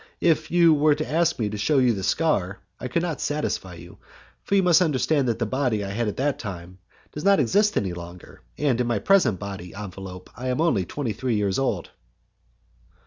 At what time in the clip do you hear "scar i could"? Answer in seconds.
2.01-3.03